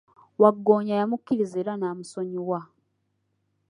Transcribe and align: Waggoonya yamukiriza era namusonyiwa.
Waggoonya 0.41 0.93
yamukiriza 0.99 1.55
era 1.61 1.73
namusonyiwa. 1.79 2.59